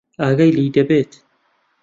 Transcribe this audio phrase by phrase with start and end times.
[0.21, 1.11] ئاگای لێ دەبێت.